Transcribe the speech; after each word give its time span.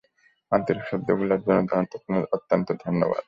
আন্তরিক 0.51 0.83
শব্দগুলোর 0.89 1.41
জন্য 1.41 1.59
অত্যন্ত 2.31 2.67
ধন্যবাদ। 2.85 3.19